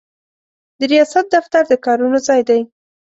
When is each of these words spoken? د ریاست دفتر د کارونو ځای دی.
د 0.79 0.81
ریاست 0.93 1.25
دفتر 1.35 1.63
د 1.67 1.73
کارونو 1.85 2.17
ځای 2.27 2.41
دی. 2.49 2.61